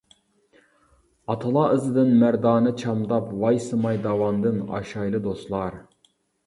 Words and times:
ئاتىلار 1.33 1.75
ئىزىدىن 1.75 2.09
مەردانە 2.23 2.73
چامداپ، 2.85 3.31
ۋايسىماي 3.45 4.01
داۋاندىن 4.09 4.61
ئاشايلى 4.67 5.27
دوستلار. 5.31 5.81